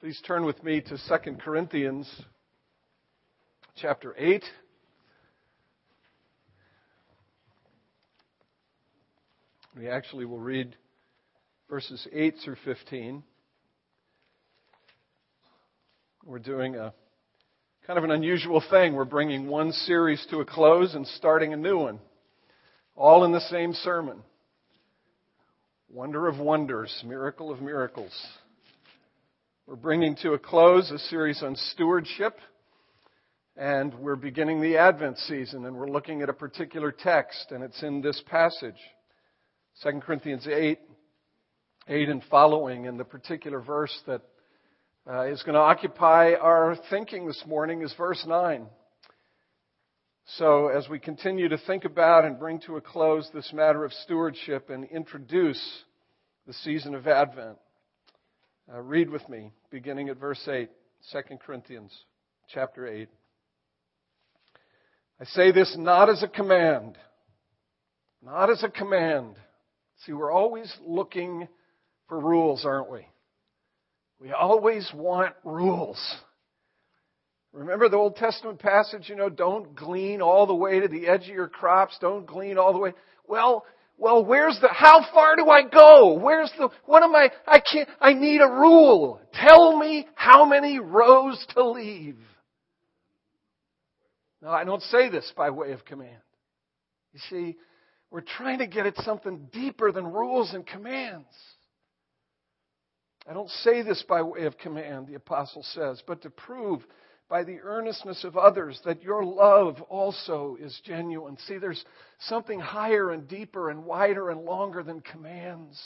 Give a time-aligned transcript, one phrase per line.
[0.00, 2.10] Please turn with me to 2 Corinthians
[3.76, 4.42] chapter 8.
[9.76, 10.74] We actually will read
[11.68, 13.22] verses 8 through 15.
[16.24, 16.94] We're doing a
[17.86, 18.94] kind of an unusual thing.
[18.94, 21.98] We're bringing one series to a close and starting a new one,
[22.96, 24.22] all in the same sermon.
[25.90, 28.12] Wonder of wonders, miracle of miracles.
[29.70, 32.40] We're bringing to a close a series on stewardship,
[33.56, 37.80] and we're beginning the Advent season, and we're looking at a particular text, and it's
[37.84, 38.74] in this passage
[39.84, 40.80] 2 Corinthians 8,
[41.86, 44.22] 8 and following, and the particular verse that
[45.08, 48.66] uh, is going to occupy our thinking this morning is verse 9.
[50.36, 53.92] So, as we continue to think about and bring to a close this matter of
[53.92, 55.62] stewardship and introduce
[56.48, 57.58] the season of Advent,
[58.72, 60.70] uh, read with me, beginning at verse 8,
[61.12, 61.92] 2 Corinthians
[62.52, 63.08] chapter 8.
[65.20, 66.96] I say this not as a command,
[68.24, 69.36] not as a command.
[70.04, 71.48] See, we're always looking
[72.08, 73.06] for rules, aren't we?
[74.20, 75.98] We always want rules.
[77.52, 81.22] Remember the Old Testament passage, you know, don't glean all the way to the edge
[81.22, 82.92] of your crops, don't glean all the way.
[83.26, 83.64] Well,
[84.00, 86.14] well, where's the, how far do I go?
[86.14, 89.20] Where's the, what am I, I can't, I need a rule.
[89.34, 92.16] Tell me how many rows to leave.
[94.40, 96.22] No, I don't say this by way of command.
[97.12, 97.56] You see,
[98.10, 101.26] we're trying to get at something deeper than rules and commands.
[103.28, 106.82] I don't say this by way of command, the apostle says, but to prove
[107.30, 111.38] by the earnestness of others that your love also is genuine.
[111.46, 111.84] See, there's
[112.18, 115.80] something higher and deeper and wider and longer than commands.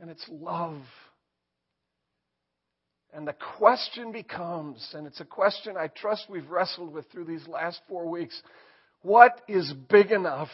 [0.00, 0.82] And it's love.
[3.14, 7.46] And the question becomes, and it's a question I trust we've wrestled with through these
[7.46, 8.42] last four weeks
[9.02, 10.48] what is big enough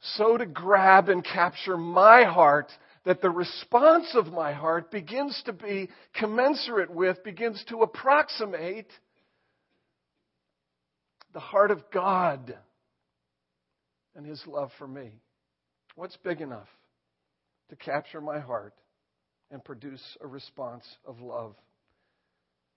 [0.00, 2.70] so to grab and capture my heart
[3.08, 8.90] that the response of my heart begins to be commensurate with, begins to approximate
[11.32, 12.54] the heart of God
[14.14, 15.22] and His love for me.
[15.96, 16.68] What's big enough
[17.70, 18.74] to capture my heart
[19.50, 21.54] and produce a response of love?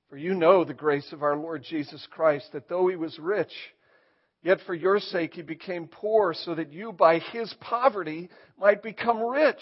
[0.10, 3.52] For you know the grace of our Lord Jesus Christ, that though He was rich,
[4.44, 8.28] Yet for your sake he became poor so that you by his poverty
[8.58, 9.62] might become rich.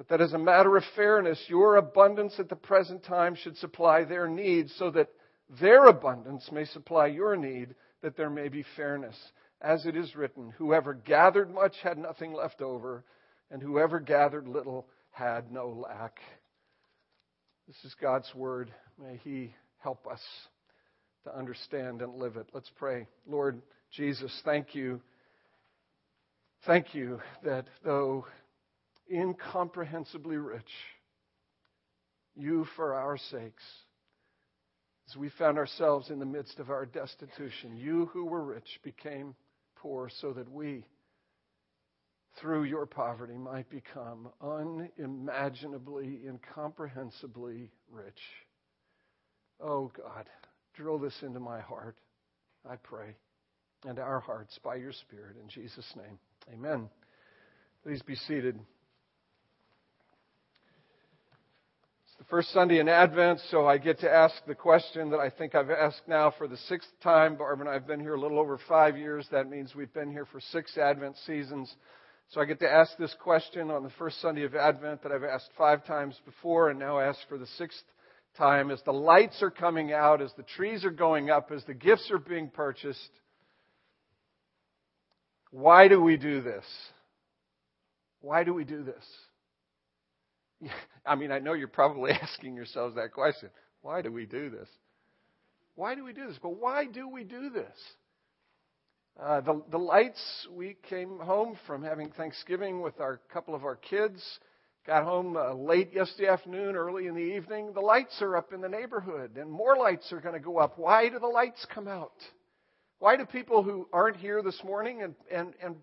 [0.00, 4.02] but that as a matter of fairness, your abundance at the present time should supply
[4.02, 5.10] their needs, so that
[5.60, 9.14] their abundance may supply your need, that there may be fairness.
[9.60, 13.04] As it is written, whoever gathered much had nothing left over,
[13.50, 16.18] and whoever gathered little had no lack.
[17.68, 18.72] This is God's word.
[18.98, 20.22] May He help us
[21.24, 22.46] to understand and live it.
[22.54, 23.06] Let's pray.
[23.28, 23.60] Lord
[23.92, 25.02] Jesus, thank you.
[26.64, 28.24] Thank you that though
[29.10, 30.70] incomprehensibly rich.
[32.36, 33.64] You for our sakes.
[35.10, 39.34] As we found ourselves in the midst of our destitution, you who were rich became
[39.74, 40.84] poor so that we,
[42.40, 48.20] through your poverty, might become unimaginably, incomprehensibly rich.
[49.60, 50.30] Oh God,
[50.74, 51.96] drill this into my heart,
[52.68, 53.16] I pray,
[53.84, 55.36] and our hearts by your Spirit.
[55.42, 56.18] In Jesus' name,
[56.54, 56.88] amen.
[57.82, 58.60] Please be seated.
[62.30, 65.68] First Sunday in Advent, so I get to ask the question that I think I've
[65.68, 67.34] asked now for the sixth time.
[67.34, 69.26] Barb and I have been here a little over five years.
[69.32, 71.74] That means we've been here for six Advent seasons.
[72.28, 75.24] So I get to ask this question on the first Sunday of Advent that I've
[75.24, 77.82] asked five times before and now ask for the sixth
[78.38, 78.70] time.
[78.70, 82.12] As the lights are coming out, as the trees are going up, as the gifts
[82.12, 83.10] are being purchased,
[85.50, 86.64] why do we do this?
[88.20, 89.04] Why do we do this?
[91.06, 93.50] I mean, I know you're probably asking yourselves that question.
[93.82, 94.68] Why do we do this?
[95.74, 96.38] Why do we do this?
[96.42, 97.76] But why do we do this?
[99.20, 103.76] Uh, the, the lights, we came home from having Thanksgiving with our couple of our
[103.76, 104.22] kids,
[104.86, 107.72] Got home uh, late yesterday afternoon, early in the evening.
[107.74, 110.78] The lights are up in the neighborhood, and more lights are going to go up.
[110.78, 112.14] Why do the lights come out?
[112.98, 115.76] Why do people who aren't here this morning and, and, and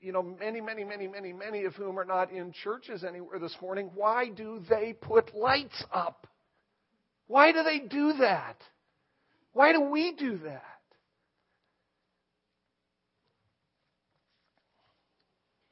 [0.00, 3.56] you know, many, many, many, many, many of whom are not in churches anywhere this
[3.60, 6.26] morning, why do they put lights up?
[7.26, 8.56] Why do they do that?
[9.52, 10.62] Why do we do that?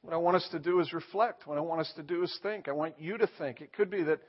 [0.01, 1.47] What I want us to do is reflect.
[1.47, 2.67] What I want us to do is think.
[2.67, 3.61] I want you to think.
[3.61, 4.19] It could be that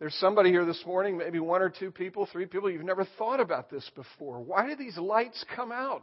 [0.00, 3.38] there's somebody here this morning, maybe one or two people, three people, you've never thought
[3.38, 4.40] about this before.
[4.40, 6.02] Why do these lights come out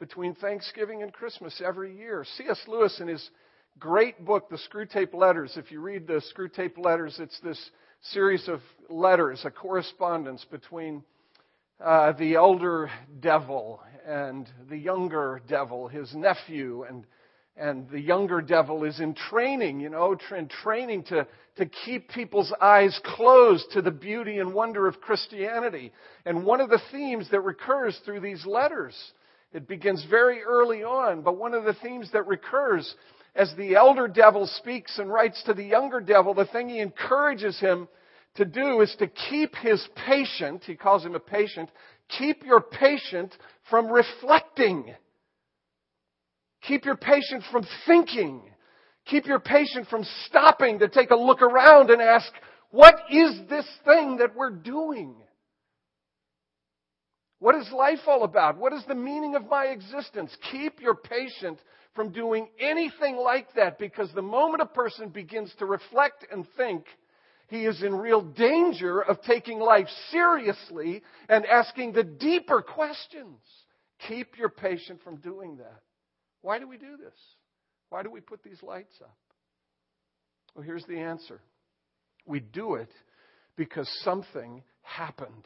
[0.00, 2.24] between Thanksgiving and Christmas every year?
[2.36, 2.58] C.S.
[2.66, 3.30] Lewis, in his
[3.78, 7.70] great book, The Screwtape Letters, if you read the Screwtape Letters, it's this
[8.02, 11.04] series of letters, a correspondence between
[11.84, 17.06] uh, the elder devil and the younger devil, his nephew, and
[17.56, 21.26] and the younger devil is in training, you know, tra- training to,
[21.56, 25.92] to keep people's eyes closed to the beauty and wonder of Christianity.
[26.24, 28.96] And one of the themes that recurs through these letters,
[29.52, 32.94] it begins very early on, but one of the themes that recurs
[33.34, 37.58] as the elder devil speaks and writes to the younger devil, the thing he encourages
[37.60, 37.88] him
[38.36, 41.68] to do is to keep his patient, he calls him a patient,
[42.18, 43.34] keep your patient
[43.68, 44.94] from reflecting
[46.62, 48.42] Keep your patient from thinking.
[49.06, 52.30] Keep your patient from stopping to take a look around and ask,
[52.70, 55.14] what is this thing that we're doing?
[57.40, 58.58] What is life all about?
[58.58, 60.30] What is the meaning of my existence?
[60.52, 61.58] Keep your patient
[61.94, 66.84] from doing anything like that because the moment a person begins to reflect and think,
[67.48, 73.40] he is in real danger of taking life seriously and asking the deeper questions.
[74.06, 75.80] Keep your patient from doing that.
[76.42, 77.18] Why do we do this?
[77.88, 79.16] Why do we put these lights up?
[80.54, 81.40] Well, here's the answer
[82.26, 82.90] we do it
[83.56, 85.44] because something happened.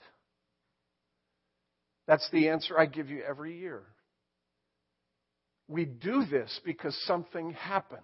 [2.07, 3.83] That's the answer I give you every year.
[5.69, 8.03] We do this because something happened.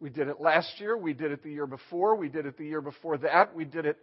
[0.00, 0.96] We did it last year.
[0.96, 2.16] We did it the year before.
[2.16, 3.54] We did it the year before that.
[3.54, 3.96] We did it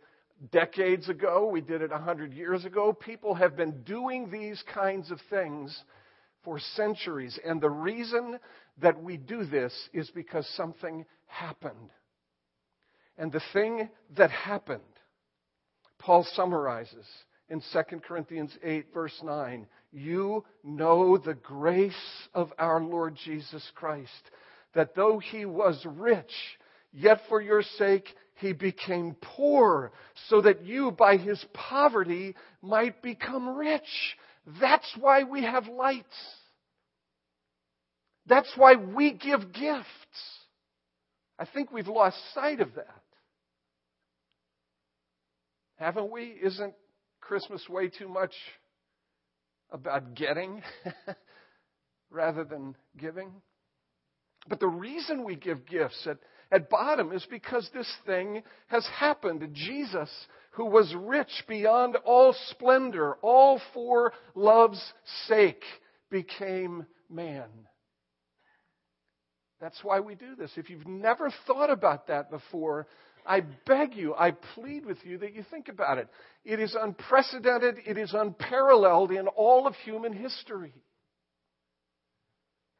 [0.52, 1.48] decades ago.
[1.48, 2.94] We did it a hundred years ago.
[2.94, 5.78] People have been doing these kinds of things
[6.44, 7.38] for centuries.
[7.46, 8.40] And the reason
[8.82, 11.92] that we do this is because something happened.
[13.18, 14.82] And the thing that happened,
[16.00, 17.06] Paul summarizes
[17.52, 19.68] in 2 Corinthians 8, verse 9.
[19.92, 21.94] You know the grace
[22.34, 24.10] of our Lord Jesus Christ,
[24.74, 26.32] that though he was rich,
[26.94, 29.92] yet for your sake he became poor,
[30.30, 34.16] so that you by his poverty might become rich.
[34.62, 36.08] That's why we have lights.
[38.28, 39.86] That's why we give gifts.
[41.38, 43.04] I think we've lost sight of that.
[45.76, 46.24] Haven't we?
[46.42, 46.74] Isn't
[47.32, 48.34] Christmas way too much
[49.72, 50.62] about getting
[52.12, 53.32] rather than giving?
[54.50, 56.18] But the reason we give gifts at,
[56.52, 59.48] at bottom is because this thing has happened.
[59.54, 60.10] Jesus,
[60.56, 64.84] who was rich beyond all splendor, all for love's
[65.30, 65.64] sake,
[66.10, 67.48] became man.
[69.62, 70.52] That's why we do this.
[70.58, 72.88] If you've never thought about that before,
[73.26, 76.08] I beg you, I plead with you that you think about it.
[76.44, 80.74] It is unprecedented, it is unparalleled in all of human history.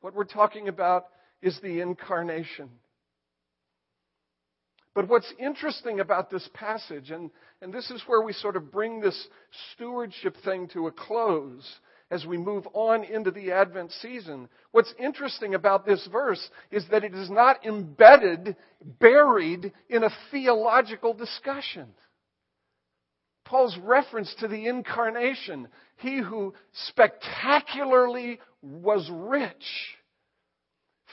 [0.02, 1.06] What we're talking about
[1.42, 2.70] is the incarnation.
[4.94, 9.00] But what's interesting about this passage, and, and this is where we sort of bring
[9.00, 9.28] this
[9.74, 11.80] stewardship thing to a close,
[12.12, 14.50] as we move on into the Advent season.
[14.72, 18.58] What's interesting about this verse is that it is not embedded,
[19.00, 21.88] buried in a theological discussion.
[23.46, 26.54] Paul's reference to the incarnation, he who
[26.88, 29.98] spectacularly was rich,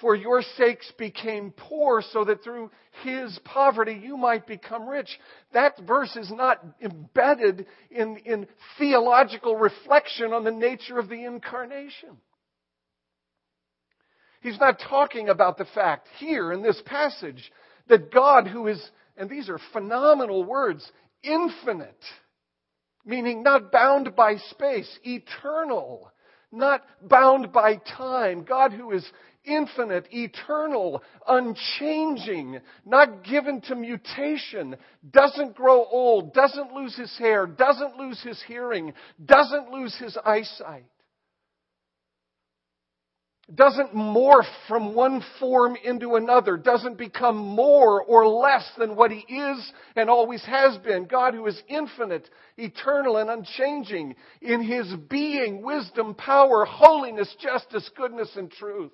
[0.00, 2.71] for your sakes became poor so that through
[3.02, 5.09] his poverty you might become rich.
[5.52, 8.47] That verse is not embedded in, in
[8.78, 12.17] theological reflection on the nature of the incarnation.
[14.40, 17.50] He's not talking about the fact here in this passage
[17.88, 20.88] that God, who is, and these are phenomenal words,
[21.23, 22.05] infinite,
[23.05, 26.12] meaning not bound by space, eternal,
[26.52, 28.45] not bound by time.
[28.45, 29.05] God who is
[29.49, 34.76] infinite, eternal, unchanging, not given to mutation,
[35.11, 38.93] doesn't grow old, doesn't lose his hair, doesn't lose his hearing,
[39.25, 40.85] doesn't lose his eyesight.
[43.55, 49.21] doesn't morph from one form into another, doesn't become more or less than what He
[49.21, 51.07] is and always has been.
[51.07, 52.28] God who is infinite,
[52.59, 58.93] eternal, and unchanging in His being, wisdom, power, holiness, justice, goodness, and truth.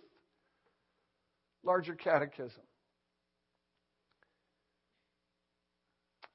[1.64, 2.62] Larger catechism.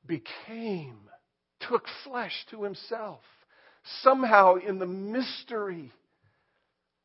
[0.05, 0.97] Became,
[1.59, 3.21] took flesh to Himself.
[4.01, 5.91] Somehow in the mystery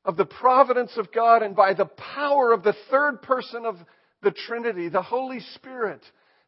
[0.05, 3.77] of the providence of God and by the power of the third person of
[4.23, 6.01] the Trinity, the Holy Spirit,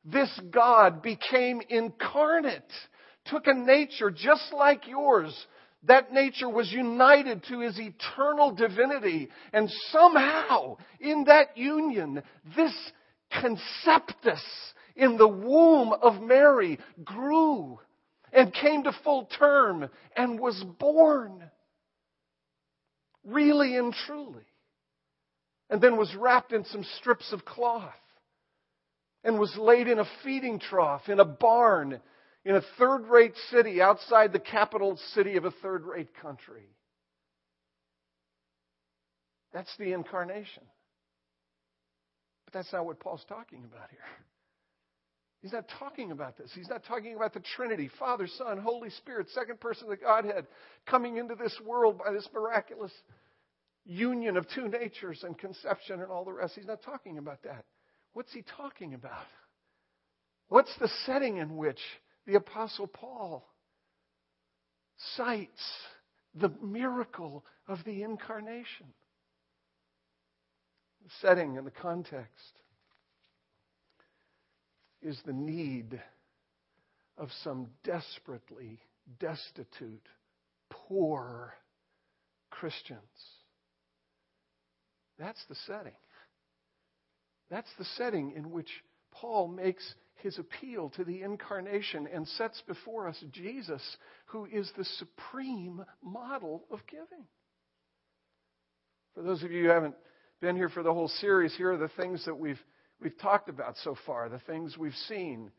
[0.04, 2.72] this God became incarnate,
[3.26, 5.34] took a nature just like yours.
[5.86, 9.28] That nature was united to his eternal divinity.
[9.52, 12.22] And somehow, in that union,
[12.56, 12.74] this
[13.32, 14.42] conceptus
[14.96, 17.78] in the womb of Mary grew
[18.32, 21.42] and came to full term and was born
[23.24, 24.44] really and truly.
[25.70, 27.92] And then was wrapped in some strips of cloth
[29.24, 32.00] and was laid in a feeding trough in a barn
[32.46, 36.62] in a third rate city outside the capital city of a third rate country.
[39.52, 40.62] That's the incarnation.
[42.44, 43.98] But that's not what Paul's talking about here.
[45.42, 46.52] He's not talking about this.
[46.54, 50.46] He's not talking about the Trinity Father, Son, Holy Spirit, second person of the Godhead,
[50.86, 52.92] coming into this world by this miraculous
[53.84, 56.54] union of two natures and conception and all the rest.
[56.54, 57.64] He's not talking about that.
[58.12, 59.26] What's he talking about?
[60.48, 61.80] What's the setting in which
[62.26, 63.46] the Apostle Paul
[65.16, 65.62] cites
[66.34, 68.86] the miracle of the incarnation?
[71.04, 72.60] The setting and the context
[75.02, 76.00] is the need
[77.16, 78.80] of some desperately
[79.20, 80.08] destitute,
[80.70, 81.54] poor
[82.50, 83.00] Christians
[85.18, 85.96] that's the setting.
[87.50, 88.68] That's the setting in which
[89.12, 93.82] Paul makes his appeal to the incarnation and sets before us Jesus,
[94.26, 97.26] who is the supreme model of giving.
[99.14, 99.94] For those of you who haven't
[100.40, 102.60] been here for the whole series, here are the things that we've,
[103.00, 105.50] we've talked about so far, the things we've seen.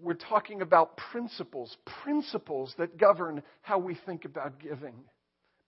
[0.00, 4.94] We're talking about principles, principles that govern how we think about giving.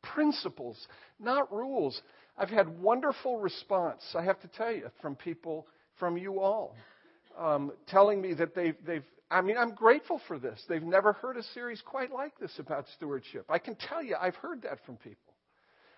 [0.02, 0.86] Principles,
[1.18, 2.00] not rules.
[2.36, 5.66] I've had wonderful response, I have to tell you, from people,
[5.98, 6.76] from you all,
[7.38, 10.62] um, telling me that they've, they've, I mean, I'm grateful for this.
[10.68, 13.46] They've never heard a series quite like this about stewardship.
[13.48, 15.34] I can tell you, I've heard that from people.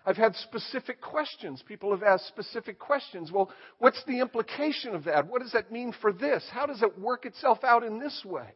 [0.05, 1.61] I've had specific questions.
[1.67, 3.29] People have asked specific questions.
[3.29, 5.27] Well, what's the implication of that?
[5.27, 6.47] What does that mean for this?
[6.49, 8.53] How does it work itself out in this way?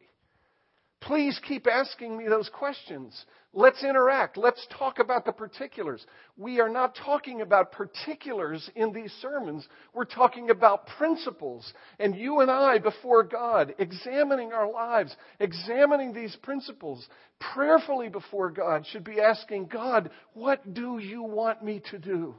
[1.02, 3.26] Please keep asking me those questions.
[3.54, 4.38] Let's interact.
[4.38, 6.06] Let's talk about the particulars.
[6.38, 9.68] We are not talking about particulars in these sermons.
[9.94, 11.74] We're talking about principles.
[12.00, 17.06] And you and I, before God, examining our lives, examining these principles,
[17.54, 22.36] prayerfully before God, should be asking God, what do you want me to do?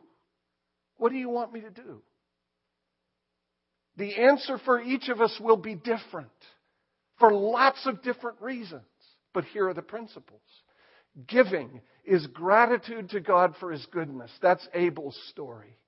[0.99, 2.01] What do you want me to do?
[3.97, 6.31] The answer for each of us will be different
[7.23, 8.83] for lots of different reasons.
[9.33, 10.41] But here are the principles.
[11.29, 14.33] Giving is gratitude to God for His goodness.
[14.43, 15.79] That's Abel's story.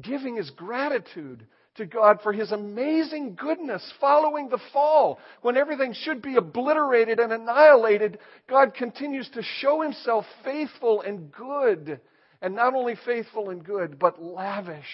[0.00, 5.20] Giving is gratitude to God for His amazing goodness following the fall.
[5.42, 8.18] When everything should be obliterated and annihilated,
[8.48, 12.00] God continues to show Himself faithful and good.
[12.42, 14.84] And not only faithful and good, but lavish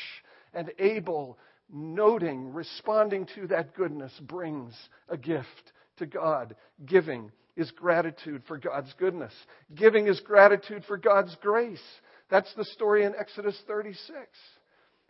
[0.53, 1.39] and able
[1.73, 4.75] noting, responding to that goodness brings
[5.09, 6.55] a gift to God.
[6.85, 9.33] Giving is gratitude for God's goodness.
[9.75, 11.83] Giving is gratitude for God's grace.
[12.31, 14.01] That's the story in Exodus 36.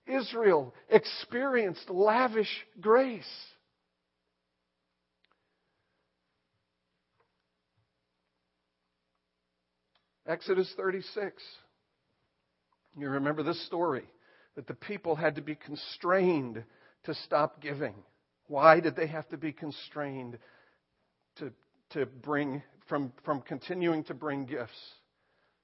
[0.06, 2.50] Israel experienced lavish
[2.80, 3.24] grace.
[10.26, 11.42] Exodus 36.
[12.96, 14.04] You remember this story
[14.56, 16.62] that the people had to be constrained
[17.04, 17.94] to stop giving.
[18.48, 20.38] Why did they have to be constrained
[21.36, 21.52] to,
[21.90, 24.70] to bring, from, from continuing to bring gifts?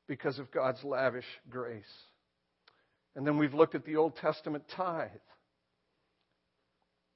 [0.06, 1.84] Because of God's lavish grace.
[3.14, 5.10] And then we've looked at the Old Testament tithe.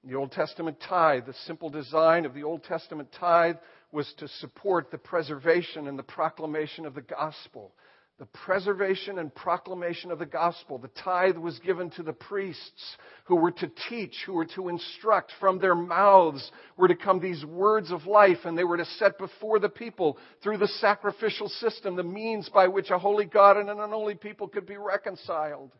[0.04, 3.56] The Old Testament tithe, the simple design of the Old Testament tithe
[3.92, 7.72] was to support the preservation and the proclamation of the gospel
[8.22, 10.78] the preservation and proclamation of the gospel.
[10.78, 15.32] The tithe was given to the priests who were to teach, who were to instruct.
[15.40, 19.18] From their mouths were to come these words of life, and they were to set
[19.18, 23.68] before the people through the sacrificial system the means by which a holy God and
[23.68, 25.72] an unholy people could be reconciled.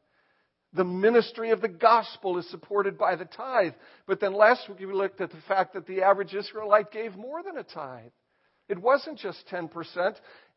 [0.72, 3.74] The ministry of the gospel is supported by the tithe.
[4.08, 7.44] But then last week we looked at the fact that the average Israelite gave more
[7.44, 8.10] than a tithe.
[8.72, 9.68] It wasn't just 10%,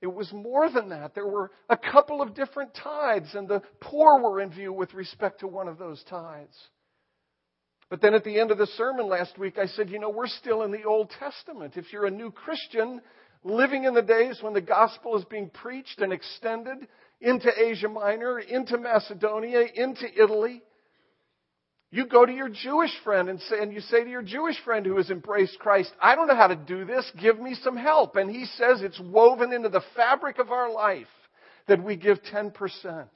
[0.02, 1.14] it was more than that.
[1.14, 5.42] There were a couple of different tithes, and the poor were in view with respect
[5.42, 6.58] to one of those tithes.
[7.90, 10.28] But then at the end of the sermon last week, I said, you know, we're
[10.28, 11.74] still in the Old Testament.
[11.76, 13.02] If you're a new Christian
[13.44, 16.88] living in the days when the gospel is being preached and extended
[17.20, 20.64] into Asia Minor, into Macedonia, into Italy,
[21.96, 24.86] you go to your Jewish friend and, say, and you say to your Jewish friend
[24.86, 28.18] who has embraced Christ, I don't know how to do this, give me some help.
[28.18, 31.08] And he says it's woven into the fabric of our life
[31.68, 33.08] that we give 10%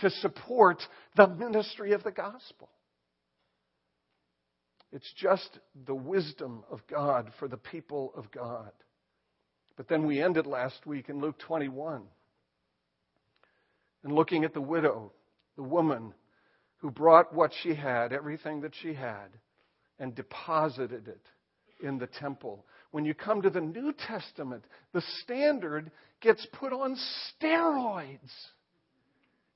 [0.00, 0.82] to support
[1.16, 2.68] the ministry of the gospel.
[4.92, 8.70] It's just the wisdom of God for the people of God.
[9.76, 12.02] But then we ended last week in Luke 21
[14.04, 15.12] and looking at the widow,
[15.56, 16.12] the woman
[16.78, 19.28] who brought what she had, everything that she had,
[19.98, 21.26] and deposited it
[21.80, 22.64] in the temple.
[22.90, 25.90] When you come to the New Testament, the standard
[26.20, 26.96] gets put on
[27.42, 28.18] steroids.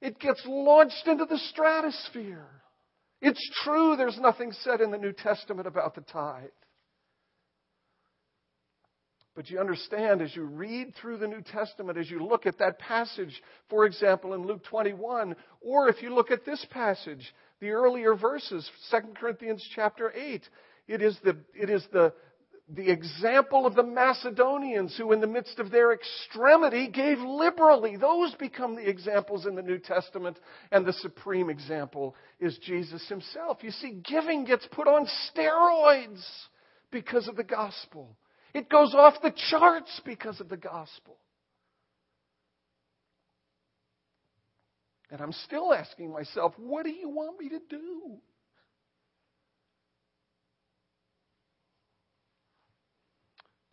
[0.00, 2.48] It gets launched into the stratosphere.
[3.20, 6.48] It's true there's nothing said in the New Testament about the tithe.
[9.40, 12.78] But you understand as you read through the New Testament, as you look at that
[12.78, 18.14] passage, for example, in Luke 21, or if you look at this passage, the earlier
[18.14, 20.46] verses, 2 Corinthians chapter 8,
[20.88, 22.12] it is the, it is the,
[22.68, 27.96] the example of the Macedonians who, in the midst of their extremity, gave liberally.
[27.96, 30.38] Those become the examples in the New Testament,
[30.70, 33.60] and the supreme example is Jesus himself.
[33.62, 36.22] You see, giving gets put on steroids
[36.90, 38.18] because of the gospel.
[38.52, 41.16] It goes off the charts because of the gospel.
[45.10, 48.18] And I'm still asking myself, what do you want me to do?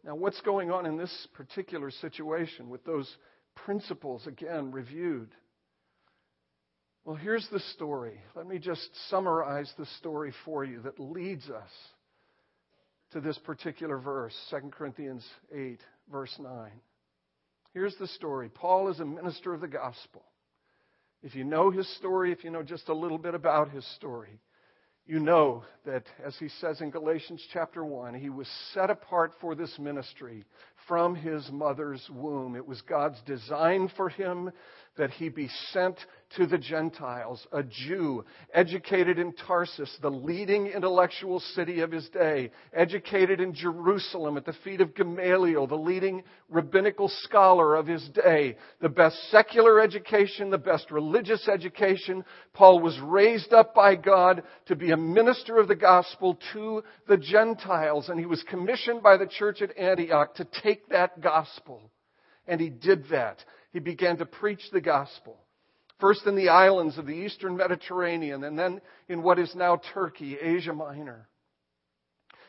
[0.03, 3.13] Now, what's going on in this particular situation with those
[3.55, 5.29] principles again reviewed?
[7.03, 8.19] Well, here's the story.
[8.35, 11.69] Let me just summarize the story for you that leads us
[13.11, 15.79] to this particular verse, 2 Corinthians 8,
[16.11, 16.71] verse 9.
[17.73, 20.23] Here's the story Paul is a minister of the gospel.
[21.23, 24.39] If you know his story, if you know just a little bit about his story,
[25.07, 29.55] you know that, as he says in Galatians chapter 1, he was set apart for
[29.55, 30.43] this ministry
[30.87, 32.57] from his mother's womb.
[32.57, 34.51] It was God's design for him
[34.97, 35.97] that he be sent
[36.35, 42.51] to the Gentiles, a Jew, educated in Tarsus, the leading intellectual city of his day,
[42.73, 48.57] educated in Jerusalem at the feet of Gamaliel, the leading rabbinical scholar of his day,
[48.81, 52.25] the best secular education, the best religious education.
[52.53, 57.17] Paul was raised up by God to be a minister of the gospel to the
[57.17, 61.89] Gentiles, and he was commissioned by the church at Antioch to take that gospel.
[62.47, 63.43] And he did that
[63.77, 65.37] he began to preach the gospel.
[65.99, 70.35] First in the islands of the eastern Mediterranean, and then in what is now Turkey,
[70.35, 71.29] Asia Minor.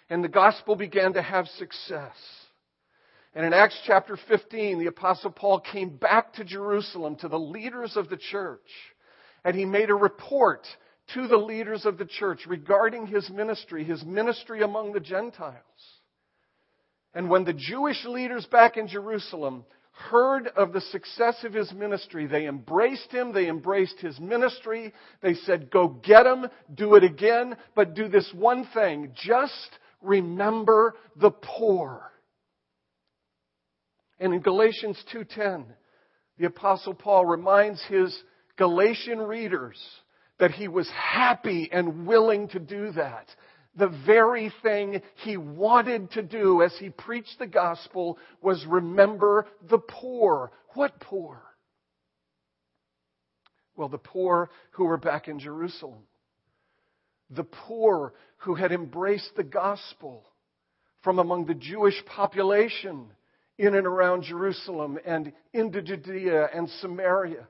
[0.09, 2.17] And the gospel began to have success.
[3.35, 7.99] And in Acts chapter 15, the apostle Paul came back to Jerusalem to the leaders
[7.99, 8.71] of the church,
[9.45, 10.67] and he made a report
[11.13, 15.61] to the leaders of the church regarding his ministry, his ministry among the Gentiles.
[17.13, 19.67] And when the Jewish leaders back in Jerusalem
[19.99, 22.27] heard of the success of his ministry.
[22.27, 23.33] They embraced him.
[23.33, 24.93] They embraced his ministry.
[25.23, 29.13] They said, go get him, do it again, but do this one thing.
[29.15, 32.11] Just remember the poor.
[34.21, 35.65] And in Galatians 2.10,
[36.39, 38.17] the apostle Paul reminds his
[38.57, 39.79] Galatian readers
[40.39, 43.27] that he was happy and willing to do that
[43.79, 49.79] the very thing he wanted to do as he preached the gospel was remember the
[49.79, 50.51] poor.
[50.75, 51.41] What poor?
[53.77, 56.03] Well, the poor who were back in Jerusalem.
[57.31, 60.25] The poor who had embraced the gospel
[61.03, 63.07] from among the Jewish population
[63.59, 67.47] in and around Jerusalem and into Judea and Samaria.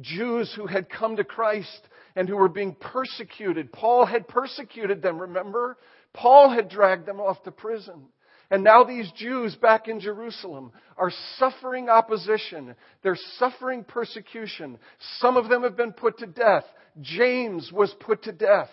[0.00, 1.88] Jews who had come to Christ
[2.18, 3.72] and who were being persecuted.
[3.72, 5.76] Paul had persecuted them, remember?
[6.12, 8.06] Paul had dragged them off to prison.
[8.50, 12.74] And now these Jews back in Jerusalem are suffering opposition.
[13.04, 14.78] They're suffering persecution.
[15.20, 16.64] Some of them have been put to death.
[17.00, 18.70] James was put to death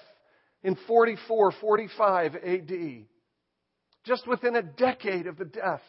[0.63, 3.05] in 44, 45 AD.
[4.05, 5.83] Just within a decade of the death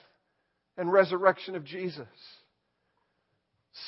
[0.76, 2.06] and resurrection of Jesus.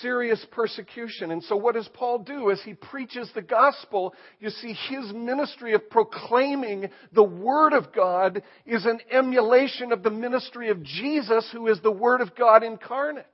[0.01, 1.31] Serious persecution.
[1.31, 2.51] And so, what does Paul do?
[2.51, 8.43] As he preaches the gospel, you see his ministry of proclaiming the Word of God
[8.67, 13.25] is an emulation of the ministry of Jesus, who is the Word of God incarnate.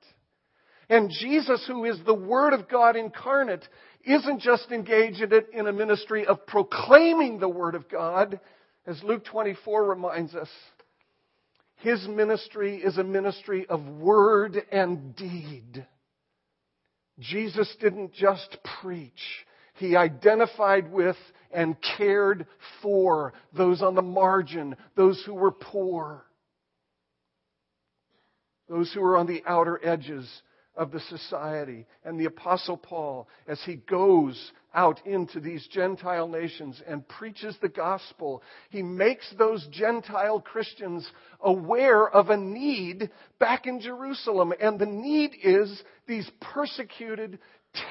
[0.89, 3.67] And Jesus, who is the Word of God incarnate,
[4.05, 8.39] isn't just engaged in, it in a ministry of proclaiming the Word of God,
[8.87, 10.49] as Luke 24 reminds us.
[11.77, 15.87] His ministry is a ministry of word and deed.
[17.19, 19.47] Jesus didn't just preach.
[19.75, 21.17] He identified with
[21.53, 22.47] and cared
[22.83, 26.25] for those on the margin, those who were poor,
[28.69, 30.29] those who were on the outer edges
[30.77, 31.87] of the society.
[32.05, 37.69] And the Apostle Paul, as he goes out into these Gentile nations and preaches the
[37.69, 41.09] gospel, he makes those Gentile Christians
[41.41, 44.53] aware of a need back in Jerusalem.
[44.61, 47.39] And the need is these persecuted,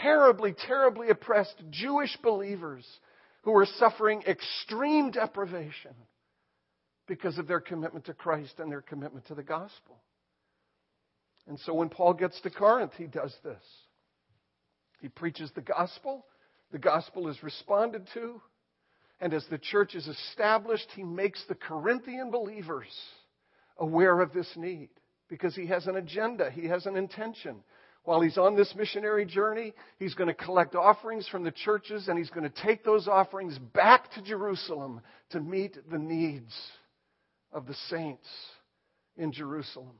[0.01, 2.85] terribly, terribly oppressed Jewish believers
[3.43, 5.93] who are suffering extreme deprivation
[7.07, 10.01] because of their commitment to Christ and their commitment to the gospel.
[11.47, 13.61] And so when Paul gets to Corinth, he does this.
[15.01, 16.25] He preaches the gospel,
[16.71, 18.41] the gospel is responded to,
[19.19, 22.87] and as the church is established, he makes the Corinthian believers
[23.77, 24.89] aware of this need
[25.29, 27.63] because he has an agenda, he has an intention.
[28.03, 32.17] While he's on this missionary journey, he's going to collect offerings from the churches and
[32.17, 36.53] he's going to take those offerings back to Jerusalem to meet the needs
[37.53, 38.27] of the saints
[39.15, 39.95] in Jerusalem.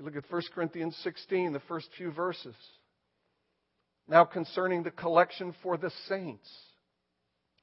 [0.00, 2.54] You look at 1 Corinthians 16, the first few verses.
[4.08, 6.48] Now, concerning the collection for the saints,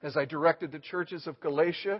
[0.04, 2.00] as I directed the churches of Galatia,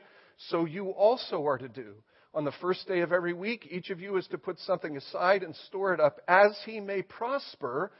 [0.50, 1.96] so you also are to do.
[2.36, 5.42] On the first day of every week, each of you is to put something aside
[5.42, 7.92] and store it up as he may prosper,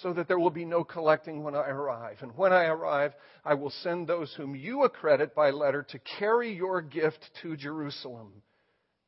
[0.00, 2.16] so that there will be no collecting when I arrive.
[2.22, 3.12] And when I arrive,
[3.44, 8.40] I will send those whom you accredit by letter to carry your gift to Jerusalem.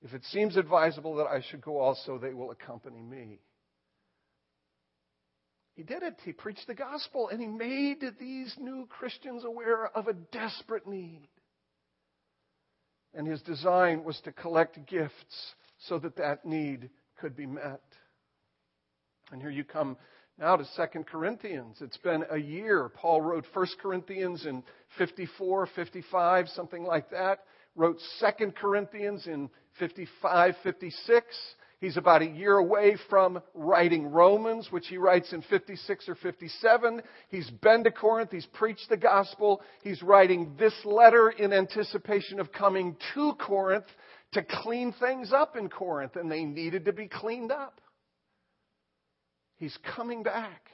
[0.04, 3.40] If it seems advisable that I should go also, they will accompany me.
[5.74, 6.16] He did it.
[6.24, 11.26] He preached the gospel and he made these new Christians aware of a desperate need.
[13.14, 15.54] And his design was to collect gifts
[15.88, 17.82] so that that need could be met.
[19.32, 19.96] And here you come
[20.38, 21.78] now to 2 Corinthians.
[21.80, 22.90] It's been a year.
[22.90, 24.62] Paul wrote 1 Corinthians in
[24.98, 27.40] 54, 55, something like that.
[27.76, 31.24] Wrote 2 Corinthians in 55, 56.
[31.80, 37.02] He's about a year away from writing Romans, which he writes in 56 or 57.
[37.28, 38.30] He's been to Corinth.
[38.30, 39.60] He's preached the gospel.
[39.82, 43.84] He's writing this letter in anticipation of coming to Corinth
[44.32, 47.80] to clean things up in Corinth, and they needed to be cleaned up.
[49.56, 50.70] He's coming back.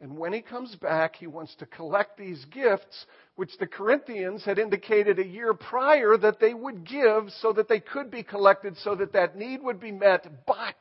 [0.00, 4.58] And when he comes back, he wants to collect these gifts, which the Corinthians had
[4.58, 8.94] indicated a year prior that they would give so that they could be collected, so
[8.96, 10.26] that that need would be met.
[10.46, 10.76] But,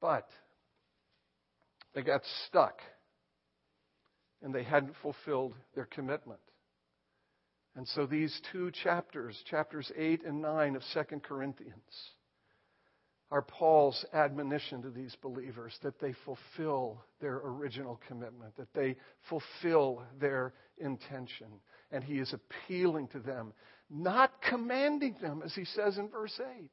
[0.00, 0.28] but,
[1.94, 2.80] they got stuck
[4.42, 6.40] and they hadn't fulfilled their commitment.
[7.74, 12.10] And so these two chapters, chapters 8 and 9 of 2 Corinthians,
[13.32, 18.94] are Paul's admonition to these believers that they fulfill their original commitment, that they
[19.30, 21.46] fulfill their intention.
[21.90, 23.54] And he is appealing to them,
[23.88, 26.70] not commanding them, as he says in verse 8.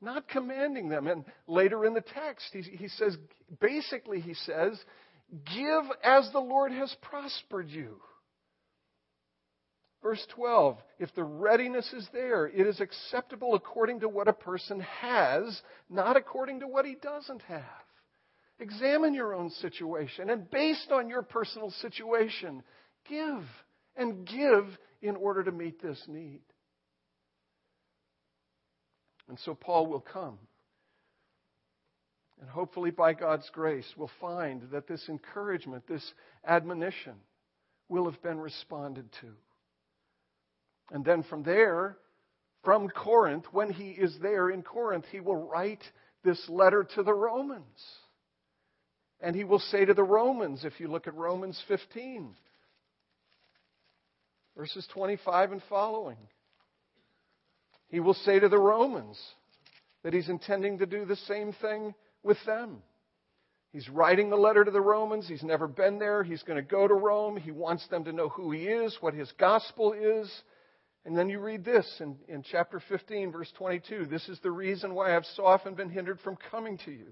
[0.00, 1.08] Not commanding them.
[1.08, 3.16] And later in the text, he, he says,
[3.60, 4.78] basically, he says,
[5.52, 7.96] give as the Lord has prospered you.
[10.02, 14.80] Verse 12, if the readiness is there, it is acceptable according to what a person
[14.80, 17.62] has, not according to what he doesn't have.
[18.60, 22.62] Examine your own situation, and based on your personal situation,
[23.08, 23.42] give
[23.96, 24.66] and give
[25.02, 26.40] in order to meet this need.
[29.28, 30.38] And so Paul will come.
[32.40, 36.12] And hopefully, by God's grace, we'll find that this encouragement, this
[36.46, 37.14] admonition,
[37.88, 39.28] will have been responded to.
[40.90, 41.96] And then from there,
[42.64, 45.82] from Corinth, when he is there in Corinth, he will write
[46.24, 47.64] this letter to the Romans.
[49.20, 52.34] And he will say to the Romans, if you look at Romans 15,
[54.56, 56.18] verses 25 and following,
[57.88, 59.18] he will say to the Romans
[60.02, 62.82] that he's intending to do the same thing with them.
[63.72, 65.28] He's writing the letter to the Romans.
[65.28, 66.22] He's never been there.
[66.22, 67.36] He's going to go to Rome.
[67.36, 70.30] He wants them to know who he is, what his gospel is.
[71.08, 74.04] And then you read this in, in chapter 15, verse 22.
[74.10, 77.06] This is the reason why I've so often been hindered from coming to you.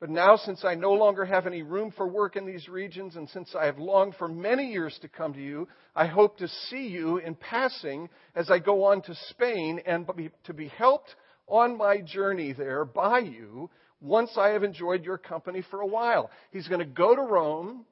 [0.00, 3.28] But now, since I no longer have any room for work in these regions, and
[3.28, 6.88] since I have longed for many years to come to you, I hope to see
[6.88, 10.04] you in passing as I go on to Spain and
[10.46, 11.14] to be helped
[11.46, 16.32] on my journey there by you once I have enjoyed your company for a while.
[16.50, 17.86] He's going to go to Rome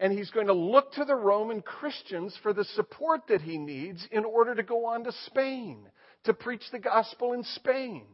[0.00, 4.04] and he's going to look to the Roman Christians for the support that he needs
[4.10, 5.86] in order to go on to Spain,
[6.24, 8.06] to preach the gospel in Spain.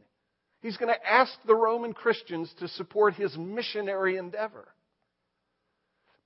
[0.60, 4.66] He's going to ask the Roman Christians to support his missionary endeavor.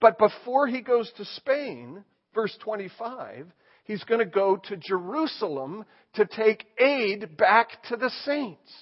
[0.00, 3.46] But before he goes to Spain, verse 25,
[3.84, 8.72] he's going to go to Jerusalem to take aid back to the saints.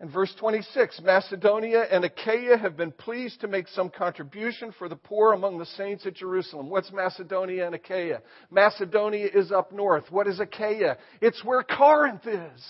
[0.00, 4.96] And verse 26 Macedonia and Achaia have been pleased to make some contribution for the
[4.96, 6.70] poor among the saints at Jerusalem.
[6.70, 8.20] What's Macedonia and Achaia?
[8.50, 10.04] Macedonia is up north.
[10.10, 10.98] What is Achaia?
[11.20, 12.64] It's where Corinth is.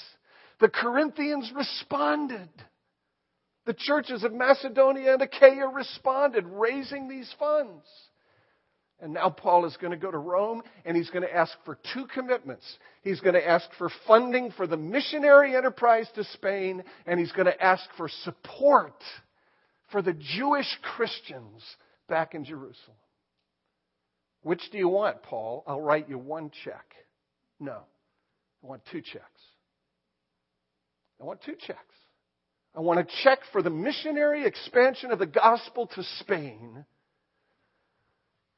[0.60, 2.48] The Corinthians responded.
[3.66, 7.84] The churches of Macedonia and Achaia responded, raising these funds.
[9.00, 11.78] And now Paul is going to go to Rome and he's going to ask for
[11.94, 12.64] two commitments.
[13.02, 17.46] He's going to ask for funding for the missionary enterprise to Spain, and he's going
[17.46, 19.00] to ask for support
[19.92, 21.62] for the Jewish Christians
[22.08, 22.96] back in Jerusalem.
[24.42, 25.62] Which do you want, Paul?
[25.66, 26.94] I'll write you one check.
[27.60, 27.78] No.
[28.62, 29.42] I want two checks.
[31.20, 31.78] I want two checks.
[32.74, 36.84] I want a check for the missionary expansion of the gospel to Spain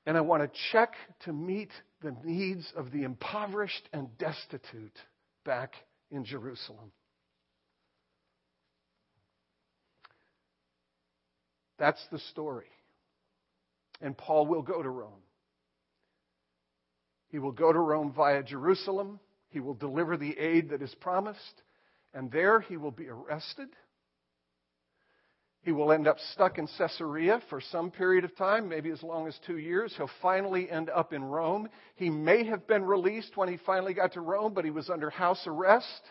[0.06, 1.70] and I want to check to meet
[2.02, 4.96] the needs of the impoverished and destitute
[5.44, 5.74] back
[6.10, 6.92] in Jerusalem.
[11.78, 12.66] That's the story.
[14.00, 15.22] And Paul will go to Rome.
[17.28, 19.20] He will go to Rome via Jerusalem.
[19.50, 21.62] He will deliver the aid that is promised.
[22.12, 23.68] And there he will be arrested
[25.62, 29.28] he will end up stuck in Caesarea for some period of time, maybe as long
[29.28, 29.92] as two years.
[29.96, 31.68] He'll finally end up in Rome.
[31.96, 35.10] He may have been released when he finally got to Rome, but he was under
[35.10, 36.02] house arrest.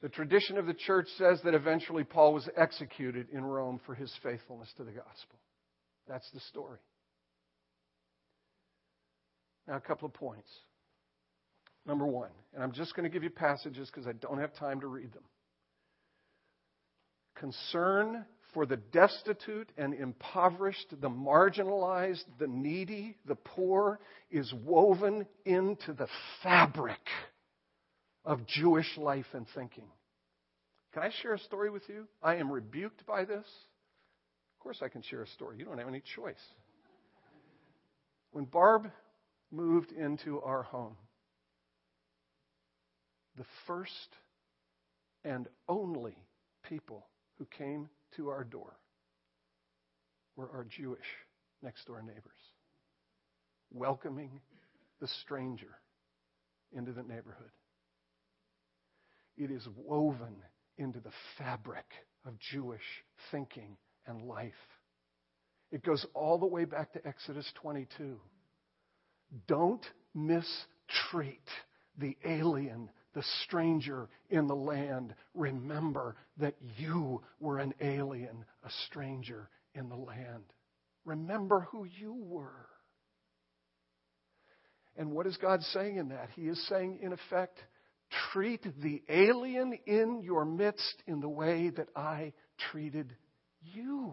[0.00, 4.12] The tradition of the church says that eventually Paul was executed in Rome for his
[4.22, 5.38] faithfulness to the gospel.
[6.08, 6.78] That's the story.
[9.66, 10.48] Now, a couple of points.
[11.84, 14.80] Number one, and I'm just going to give you passages because I don't have time
[14.80, 15.24] to read them.
[17.34, 18.24] Concern
[18.58, 24.00] for the destitute and impoverished, the marginalized, the needy, the poor
[24.32, 26.08] is woven into the
[26.42, 26.98] fabric
[28.24, 29.84] of Jewish life and thinking.
[30.92, 32.08] Can I share a story with you?
[32.20, 33.46] I am rebuked by this.
[33.46, 35.56] Of course, I can share a story.
[35.56, 36.34] You don't have any choice.
[38.32, 38.90] When Barb
[39.52, 40.96] moved into our home,
[43.36, 44.16] the first
[45.22, 46.16] and only
[46.68, 47.06] people
[47.38, 48.76] who came to our door
[50.36, 50.98] were our Jewish
[51.62, 52.22] next door neighbors,
[53.72, 54.40] welcoming
[55.00, 55.78] the stranger
[56.72, 57.50] into the neighborhood.
[59.36, 60.36] It is woven
[60.76, 61.86] into the fabric
[62.24, 62.82] of Jewish
[63.30, 64.52] thinking and life.
[65.70, 68.18] It goes all the way back to Exodus 22.
[69.46, 71.48] Don't mistreat
[71.98, 79.48] the alien the stranger in the land, remember that you were an alien, a stranger
[79.74, 80.44] in the land.
[81.04, 82.66] Remember who you were.
[84.96, 86.28] And what is God saying in that?
[86.34, 87.58] He is saying, in effect,
[88.32, 92.32] treat the alien in your midst in the way that I
[92.70, 93.14] treated
[93.62, 94.12] you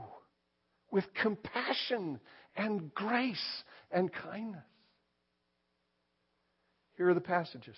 [0.92, 2.20] with compassion
[2.56, 4.64] and grace and kindness.
[6.98, 7.76] Here are the passages.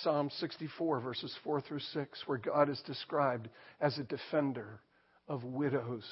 [0.00, 3.48] Psalm 64, verses 4 through 6, where God is described
[3.80, 4.80] as a defender
[5.28, 6.04] of widows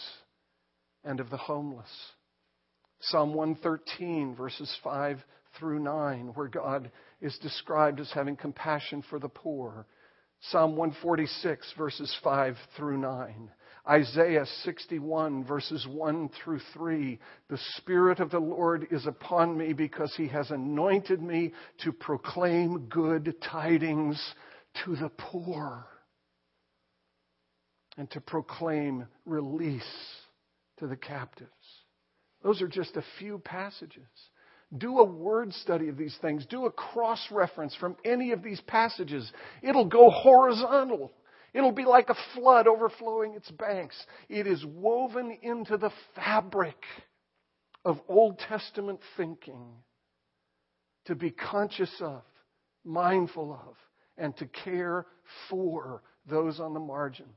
[1.04, 1.90] and of the homeless.
[3.00, 5.18] Psalm 113, verses 5
[5.58, 6.90] through 9, where God
[7.22, 9.86] is described as having compassion for the poor.
[10.50, 13.50] Psalm 146, verses 5 through 9.
[13.88, 17.18] Isaiah 61, verses 1 through 3.
[17.48, 21.52] The Spirit of the Lord is upon me because He has anointed me
[21.84, 24.20] to proclaim good tidings
[24.84, 25.86] to the poor
[27.96, 29.82] and to proclaim release
[30.78, 31.50] to the captives.
[32.42, 34.08] Those are just a few passages.
[34.76, 36.46] Do a word study of these things.
[36.46, 39.30] Do a cross reference from any of these passages.
[39.62, 41.10] It'll go horizontal.
[41.52, 43.96] It'll be like a flood overflowing its banks.
[44.28, 46.76] It is woven into the fabric
[47.84, 49.66] of Old Testament thinking
[51.06, 52.22] to be conscious of,
[52.84, 53.76] mindful of,
[54.16, 55.06] and to care
[55.48, 57.28] for those on the margins,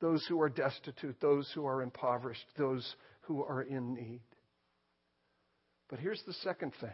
[0.00, 4.20] those who are destitute, those who are impoverished, those who are in need.
[5.88, 6.90] But here's the second thing,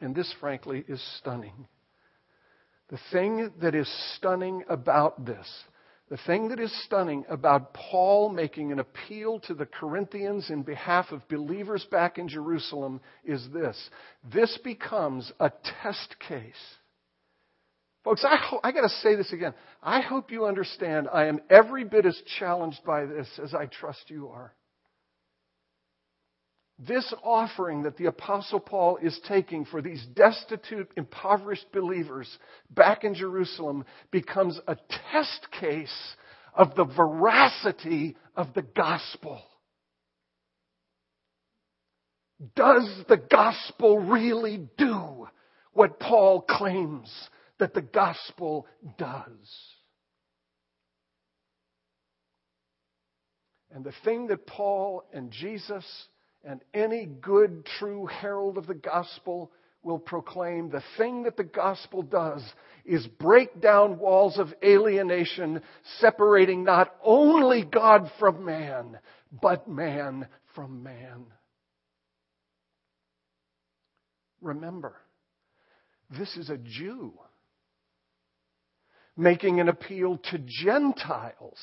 [0.00, 1.66] and this, frankly, is stunning.
[2.94, 5.48] The thing that is stunning about this
[6.10, 11.06] the thing that is stunning about Paul making an appeal to the Corinthians in behalf
[11.10, 13.90] of believers back in Jerusalem is this.
[14.32, 15.50] This becomes a
[15.82, 16.54] test case.
[18.04, 19.54] Folks, I, ho- I got to say this again.
[19.82, 24.08] I hope you understand I am every bit as challenged by this as I trust
[24.08, 24.52] you are.
[26.78, 32.28] This offering that the Apostle Paul is taking for these destitute, impoverished believers
[32.70, 34.76] back in Jerusalem becomes a
[35.12, 36.16] test case
[36.52, 39.40] of the veracity of the gospel.
[42.56, 45.28] Does the gospel really do
[45.72, 47.08] what Paul claims
[47.58, 48.66] that the gospel
[48.98, 49.74] does?
[53.70, 55.84] And the thing that Paul and Jesus
[56.44, 59.50] and any good, true herald of the gospel
[59.82, 62.42] will proclaim the thing that the gospel does
[62.84, 65.60] is break down walls of alienation,
[66.00, 68.98] separating not only God from man,
[69.42, 71.26] but man from man.
[74.40, 74.94] Remember,
[76.10, 77.12] this is a Jew
[79.16, 81.58] making an appeal to Gentiles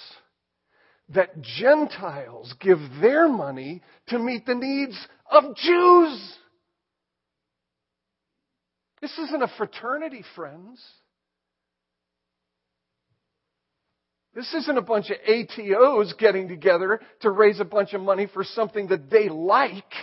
[1.13, 4.97] that Gentiles give their money to meet the needs
[5.29, 6.37] of Jews.
[9.01, 10.81] This isn't a fraternity, friends.
[14.33, 18.43] This isn't a bunch of ATOs getting together to raise a bunch of money for
[18.43, 19.93] something that they like.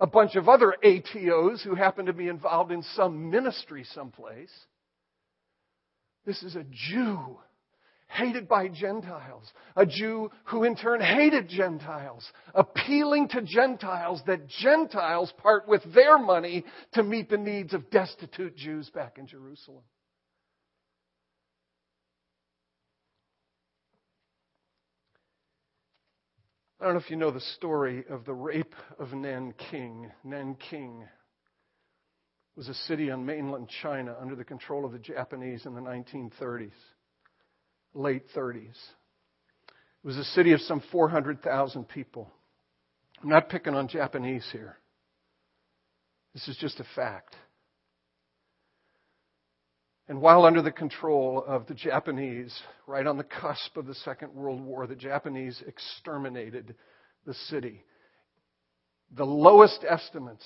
[0.00, 4.52] A bunch of other ATOs who happen to be involved in some ministry someplace.
[6.26, 7.38] This is a Jew
[8.10, 15.32] hated by Gentiles, a Jew who in turn hated Gentiles, appealing to Gentiles that Gentiles
[15.38, 19.82] part with their money to meet the needs of destitute Jews back in Jerusalem.
[26.80, 30.10] I don't know if you know the story of the rape of Nanking.
[30.24, 31.06] Nanking
[32.56, 36.72] was a city on mainland China under the control of the Japanese in the 1930s
[37.94, 38.76] late 30s.
[40.02, 42.30] It was a city of some 400,000 people.
[43.22, 44.76] I'm not picking on Japanese here.
[46.32, 47.36] This is just a fact.
[50.08, 54.34] And while under the control of the Japanese, right on the cusp of the Second
[54.34, 56.74] World War, the Japanese exterminated
[57.26, 57.84] the city.
[59.16, 60.44] The lowest estimates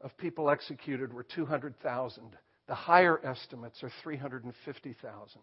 [0.00, 2.24] of people executed were 200,000.
[2.68, 5.40] The higher estimates are 350,000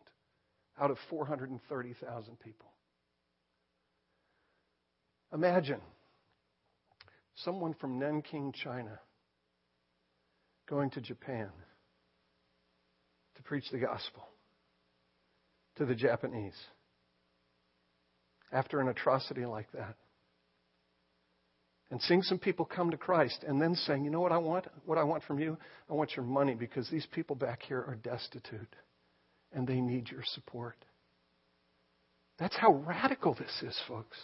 [0.79, 2.67] out of 430,000 people.
[5.33, 5.81] Imagine
[7.35, 8.99] someone from Nanking, China,
[10.69, 11.49] going to Japan
[13.35, 14.23] to preach the gospel
[15.77, 16.55] to the Japanese
[18.51, 19.95] after an atrocity like that.
[21.91, 24.67] And seeing some people come to Christ and then saying, you know what I want?
[24.85, 25.57] What I want from you?
[25.89, 28.75] I want your money because these people back here are destitute
[29.53, 30.75] and they need your support.
[32.37, 34.17] That's how radical this is, folks.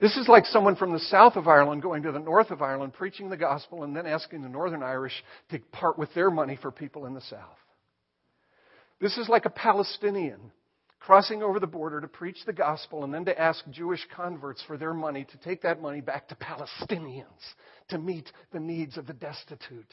[0.00, 2.92] This is like someone from the south of Ireland going to the north of Ireland,
[2.92, 6.70] preaching the gospel, and then asking the Northern Irish to part with their money for
[6.70, 7.58] people in the south.
[9.00, 10.52] This is like a Palestinian
[11.00, 14.76] crossing over the border to preach the gospel and then to ask Jewish converts for
[14.76, 17.24] their money to take that money back to Palestinians
[17.88, 19.92] to meet the needs of the destitute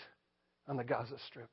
[0.67, 1.49] on the Gaza Strip.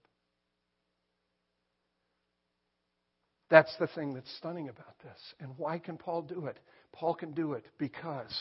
[3.51, 5.19] That's the thing that's stunning about this.
[5.41, 6.59] And why can Paul do it?
[6.93, 8.33] Paul can do it because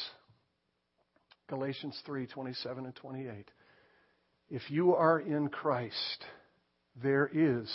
[1.48, 3.52] Galatians 3 27 and 28.
[4.52, 6.26] If you are in Christ,
[7.02, 7.70] there is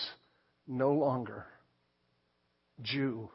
[0.66, 1.44] no longer
[2.83, 3.29] Jew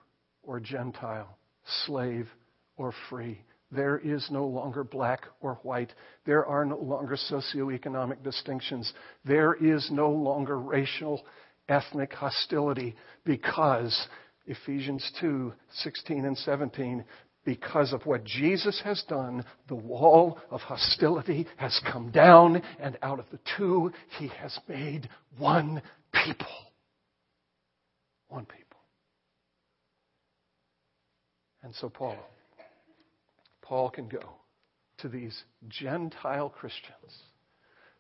[0.44, 1.38] or Gentile,
[1.86, 2.28] slave
[2.78, 3.42] or free.
[3.72, 5.94] There is no longer black or white.
[6.26, 8.92] There are no longer socioeconomic distinctions.
[9.26, 11.24] There is no longer racial
[11.70, 14.08] ethnic hostility because
[14.48, 17.06] Ephesians 2 16 and 17,
[17.46, 23.20] because of what Jesus has done, the wall of hostility has come down, and out
[23.20, 25.08] of the two, he has made
[25.38, 26.48] one people.
[28.28, 28.80] One people.
[31.64, 32.18] And so, Paul,
[33.62, 34.38] Paul can go
[35.00, 37.24] to these Gentile Christians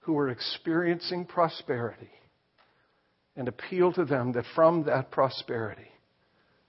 [0.01, 2.09] who are experiencing prosperity
[3.35, 5.89] and appeal to them that from that prosperity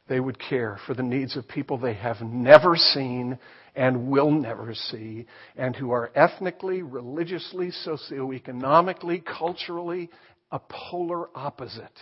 [0.09, 3.39] they would care for the needs of people they have never seen
[3.77, 5.25] and will never see,
[5.57, 10.11] and who are ethnically, religiously, socioeconomically, culturally
[10.51, 11.99] a polar opposite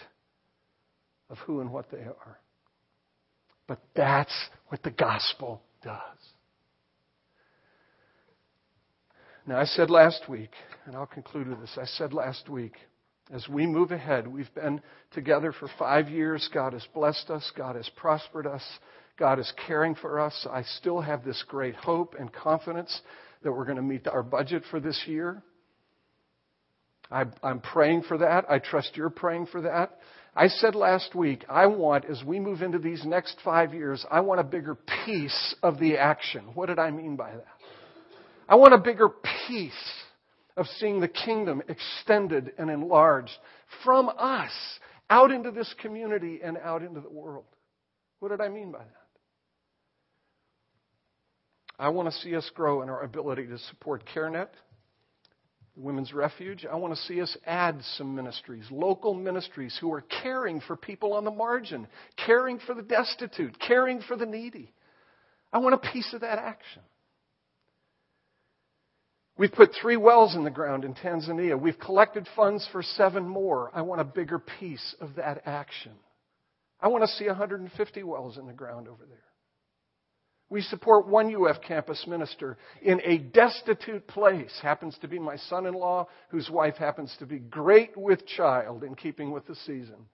[1.28, 2.38] of who and what they are.
[3.66, 4.32] But that's
[4.68, 6.00] what the gospel does.
[9.46, 10.50] Now, I said last week,
[10.86, 11.76] and I'll conclude with this.
[11.80, 12.72] I said last week,
[13.30, 14.80] as we move ahead, we've been
[15.12, 16.48] together for five years.
[16.52, 17.50] God has blessed us.
[17.56, 18.62] God has prospered us.
[19.18, 20.46] God is caring for us.
[20.50, 23.00] I still have this great hope and confidence
[23.42, 25.42] that we're going to meet our budget for this year.
[27.10, 28.44] I'm praying for that.
[28.50, 29.98] I trust you're praying for that.
[30.36, 34.20] I said last week, I want, as we move into these next five years, I
[34.20, 36.44] want a bigger piece of the action.
[36.54, 37.46] What did I mean by that?
[38.48, 39.08] I want a bigger
[39.48, 39.72] piece
[40.58, 43.30] of seeing the kingdom extended and enlarged
[43.84, 44.52] from us
[45.08, 47.44] out into this community and out into the world.
[48.18, 48.94] What did I mean by that?
[51.78, 54.48] I want to see us grow in our ability to support CareNet,
[55.76, 56.66] the Women's Refuge.
[56.70, 61.12] I want to see us add some ministries, local ministries who are caring for people
[61.12, 61.86] on the margin,
[62.26, 64.72] caring for the destitute, caring for the needy.
[65.52, 66.82] I want a piece of that action.
[69.38, 71.58] We've put three wells in the ground in Tanzania.
[71.58, 73.70] We've collected funds for seven more.
[73.72, 75.92] I want a bigger piece of that action.
[76.80, 79.18] I want to see 150 wells in the ground over there.
[80.50, 84.58] We support one UF campus minister in a destitute place.
[84.60, 88.82] Happens to be my son in law, whose wife happens to be great with child
[88.82, 90.06] in keeping with the season.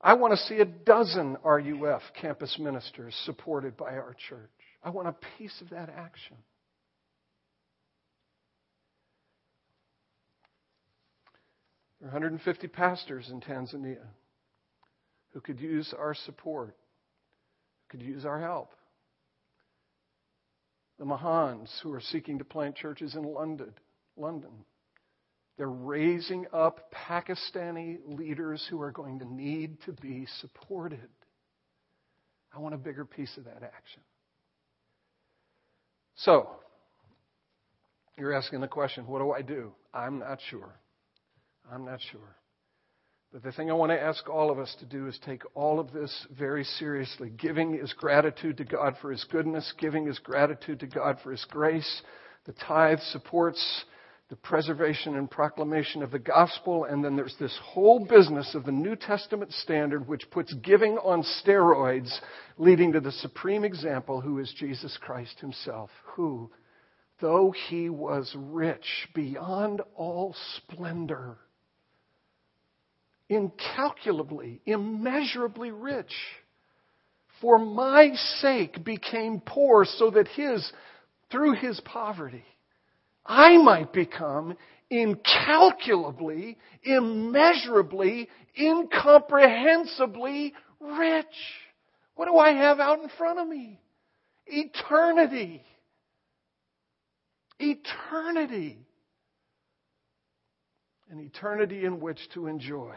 [0.00, 4.50] I want to see a dozen RUF campus ministers supported by our church.
[4.82, 6.36] I want a piece of that action.
[12.00, 14.04] There are 150 pastors in Tanzania
[15.32, 16.76] who could use our support,
[17.88, 18.72] who could use our help.
[20.98, 23.72] The Mahans who are seeking to plant churches in London,
[24.16, 24.50] London.
[25.56, 31.08] They're raising up Pakistani leaders who are going to need to be supported.
[32.52, 34.02] I want a bigger piece of that action.
[36.16, 36.48] So,
[38.18, 39.72] you're asking the question, what do I do?
[39.92, 40.74] I'm not sure.
[41.72, 42.36] I'm not sure.
[43.32, 45.80] But the thing I want to ask all of us to do is take all
[45.80, 47.30] of this very seriously.
[47.30, 49.72] Giving is gratitude to God for His goodness.
[49.78, 52.02] Giving is gratitude to God for His grace.
[52.44, 53.84] The tithe supports
[54.32, 56.86] the preservation and proclamation of the gospel.
[56.86, 61.22] And then there's this whole business of the New Testament standard, which puts giving on
[61.44, 62.10] steroids,
[62.56, 66.50] leading to the supreme example, who is Jesus Christ himself, who,
[67.20, 71.36] though he was rich beyond all splendor,
[73.28, 76.14] incalculably, immeasurably rich,
[77.42, 80.72] for my sake became poor so that his,
[81.30, 82.46] through his poverty,
[83.24, 84.56] I might become
[84.90, 91.26] incalculably, immeasurably, incomprehensibly rich.
[92.14, 93.80] What do I have out in front of me?
[94.46, 95.64] Eternity.
[97.58, 98.78] Eternity.
[101.10, 102.96] An eternity in which to enjoy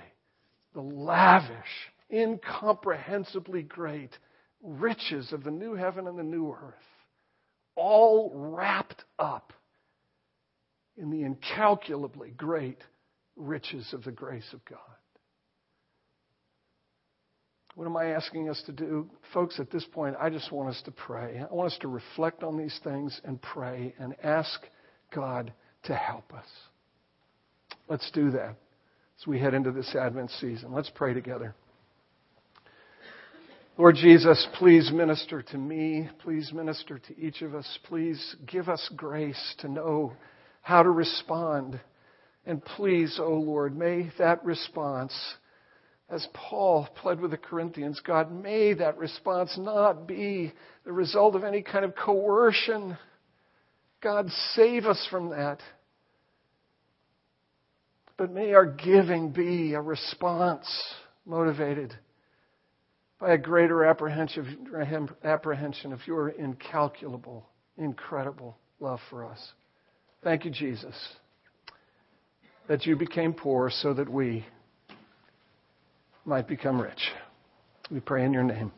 [0.73, 4.17] the lavish, incomprehensibly great
[4.61, 6.73] riches of the new heaven and the new earth,
[7.75, 9.53] all wrapped up
[11.05, 12.79] in the incalculably great
[13.35, 14.79] riches of the grace of God.
[17.75, 19.09] What am I asking us to do?
[19.33, 21.39] Folks, at this point, I just want us to pray.
[21.39, 24.61] I want us to reflect on these things and pray and ask
[25.13, 25.53] God
[25.83, 26.47] to help us.
[27.87, 28.55] Let's do that
[29.19, 30.73] as we head into this Advent season.
[30.73, 31.53] Let's pray together.
[33.77, 36.09] Lord Jesus, please minister to me.
[36.23, 37.79] Please minister to each of us.
[37.83, 40.13] Please give us grace to know
[40.65, 41.79] how to respond.
[42.43, 45.13] And please, O oh Lord, may that response,
[46.09, 50.53] as Paul pled with the Corinthians, God, may that response not be
[50.83, 52.97] the result of any kind of coercion.
[54.01, 55.59] God, save us from that.
[58.17, 60.67] But may our giving be a response
[61.27, 61.93] motivated
[63.19, 64.67] by a greater apprehension,
[65.23, 67.47] apprehension of your incalculable,
[67.77, 69.39] incredible love for us.
[70.25, 70.95] Thank you, Jesus,
[72.67, 74.43] that you became poor so that we
[76.25, 77.11] might become rich.
[77.91, 78.71] We pray in your name.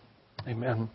[0.45, 0.89] Amen.